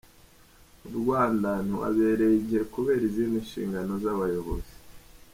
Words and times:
Mu 0.81 0.89
Rwanda 0.99 1.49
ntiwabereye 1.65 2.35
igihe 2.41 2.63
kubera 2.73 3.01
izindi 3.09 3.37
nshingano 3.45 3.93
z’abayobozi. 4.03 4.73